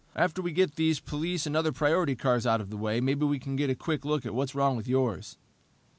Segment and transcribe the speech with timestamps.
[0.15, 3.37] After we get these police and other priority cars out of the way, maybe we
[3.37, 5.37] can get a quick look at what's wrong with yours."